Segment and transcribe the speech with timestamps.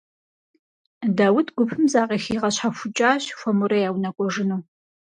[1.17, 4.61] Даут гупым закъыхигъэщхьэхукӀащ, хуэмурэ я унэ кӀуэжыну.